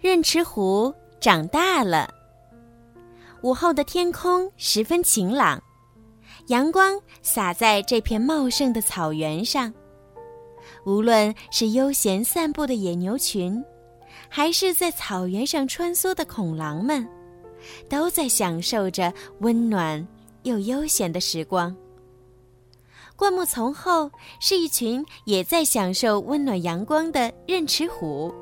[0.00, 2.08] 任池湖长大了。
[3.42, 5.60] 午后的天空十分晴朗，
[6.46, 9.72] 阳光洒在这片茂盛的草原上。
[10.84, 13.62] 无论是悠闲散步的野牛群，
[14.28, 17.06] 还是在草原上穿梭的恐狼们，
[17.88, 20.06] 都在享受着温暖
[20.44, 21.74] 又悠闲的时光。
[23.16, 28.32] 灌木丛后是一群也在享受温暖阳光的任池虎。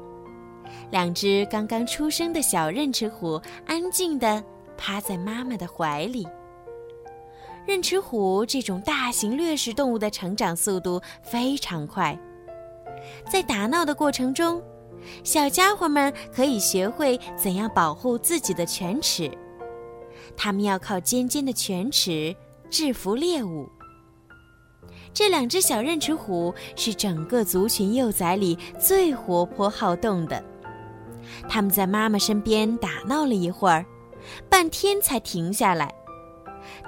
[0.90, 4.42] 两只刚刚出生的小任池虎安静地
[4.76, 6.26] 趴在妈妈的怀里。
[7.66, 12.16] 任池虎这种大型掠食动物的成长速度非常快，
[13.28, 14.62] 在打闹的过程中，
[15.24, 19.28] 小家伙们可以学会怎样保护自己的犬齿。
[20.36, 22.34] 它们要靠尖尖的犬齿
[22.70, 23.68] 制服猎物。
[25.12, 30.40] 这两只小任齿虎是整个族群幼崽里最活泼好动的。
[31.48, 33.84] 他们在妈妈身边打闹了一会儿，
[34.48, 35.92] 半天才停下来。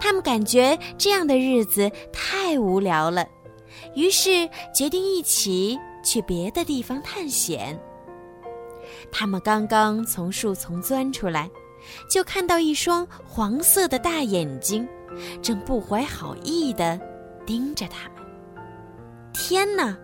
[0.01, 3.27] 他们感觉这样的日子太无聊了，
[3.95, 7.79] 于是决定一起去别的地方探险。
[9.13, 11.49] 他们刚刚从树丛钻出来，
[12.11, 14.87] 就看到一双黄色的大眼睛，
[15.41, 17.01] 正不怀好意地
[17.47, 18.25] 盯着他们。
[19.33, 19.97] 天哪，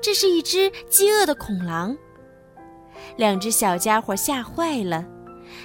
[0.00, 1.96] 这是一只饥饿的恐狼！
[3.16, 5.04] 两只小家伙吓坏了，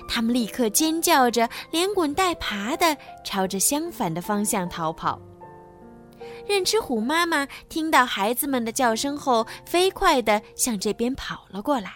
[0.07, 5.19] 他们立刻尖叫着，连滚带爬地朝着相反的方向逃跑。
[6.47, 11.91] 任吃虎妈妈听到孩子们的叫声后，飞快地向这边跑了过来，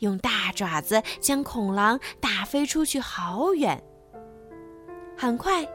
[0.00, 3.82] 用大爪子将恐狼打飞出去好远。
[5.16, 5.66] 很快，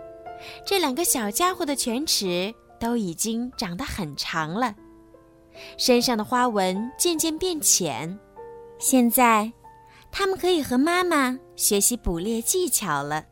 [0.66, 2.54] 这两个小家伙的犬齿。
[2.80, 4.74] 都已经长得很长了，
[5.78, 8.18] 身上的花纹渐渐变浅。
[8.80, 9.52] 现在，
[10.10, 13.26] 他们可以和妈妈学习捕猎技巧了。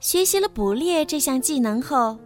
[0.00, 2.18] 学习了捕猎这项技能后，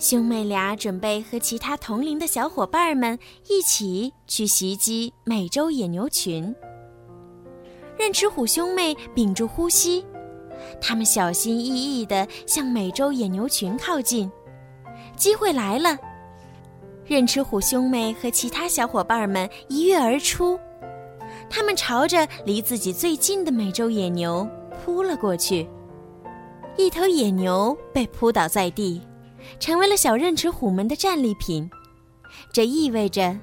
[0.00, 3.16] 兄妹俩准备和其他同龄的小伙伴们
[3.48, 6.52] 一起去袭击美洲野牛群。
[7.96, 10.04] 任齿虎兄妹屏住呼吸，
[10.80, 14.28] 他们小心翼翼地向美洲野牛群靠近。
[15.16, 15.96] 机会来了！
[17.04, 20.58] 任齿虎兄妹和其他小伙伴们一跃而出，
[21.54, 24.48] 他们朝着离自己最近的美洲野牛
[24.82, 25.68] 扑了过去。
[26.78, 29.02] 一头野牛被扑倒在地，
[29.60, 31.70] 成为了小任齿虎们的战利品。
[32.50, 33.38] 这意味着，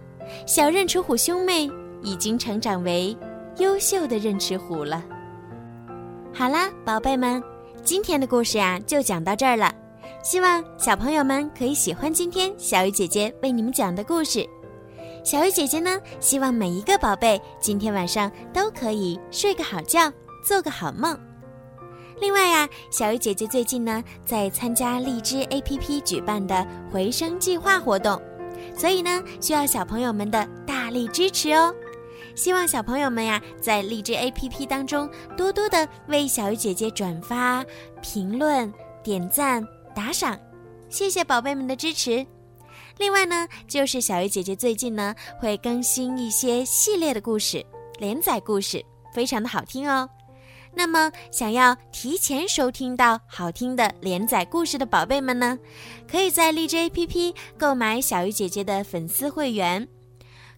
[0.48, 1.70] 小任齿虎兄妹
[2.02, 3.16] 已经成长为
[3.58, 5.06] 优秀的任齿虎了。
[6.34, 7.42] 好啦，宝贝们，
[7.84, 9.72] 今天的故事呀，就讲到这儿了。
[10.24, 14.50] 希望小朋友们可以喜欢今天小鱼姐姐为你们讲的故事。
[15.24, 20.12] 小鱼姐姐呢，希望每一个宝贝今天晚上都可以睡个好觉，
[20.44, 21.18] 做个好梦。
[22.20, 28.22] 另外呀，小鱼姐姐最近呢在参加荔枝 APP 举办的回声计划活动，
[28.76, 31.74] 所以呢需要小朋友们的大力支持哦。
[32.36, 37.64] 希望小朋友们呀在荔枝 APP 当中多多的为小鱼姐姐转发、
[38.02, 38.72] 评论、
[39.04, 39.66] 点赞。
[39.96, 40.40] 打赏，
[40.88, 42.26] 谢谢宝贝们的支持。
[43.00, 47.66] 另外呢，就是小鱼姐姐最近呢会更新一些系列的故事、
[47.98, 50.08] 连载故事，非常的好听哦。
[50.76, 55.58] 那么，想要提前收听到好听的连载故事的宝贝们呢，
[56.12, 59.88] 可以在荔枝 APP 购买小鱼姐姐的粉丝会员。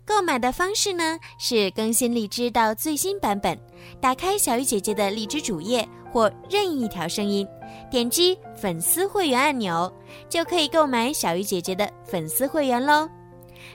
[0.06, 3.58] 购买的方式呢是更新荔枝到最新版本，
[4.00, 7.48] 打开小鱼姐姐的荔枝主页或任意一条声音。
[7.90, 9.92] 点击粉丝会员按钮，
[10.28, 13.10] 就可以购买小鱼姐姐的粉丝会员喽。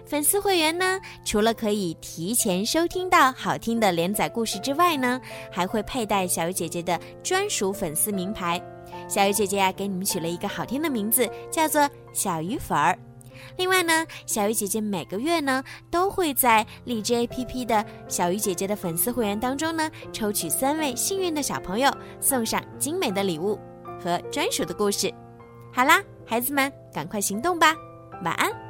[0.05, 5.21] 粉丝会员呢，除了可以提前收听到好听的连载故事之外呢，
[5.51, 8.61] 还会佩戴小鱼姐姐的专属粉丝名牌。
[9.09, 12.99] 小鱼姐姐呀，给你们取了一个好听的名字，叫做小鱼粉儿。
[13.57, 21.91] 另外呢，小鱼姐姐每个月呢，都会在荔枝 APP 的小鱼姐姐的粉丝会员当中呢，抽取三位幸运的小朋友，
[22.21, 23.59] 送上精美的礼物。
[23.99, 25.13] 和专属的故事，
[25.73, 27.75] 好啦，孩子们，赶快行动吧，
[28.23, 28.66] 晚安。